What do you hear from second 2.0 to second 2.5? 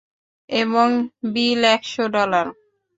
Dollar.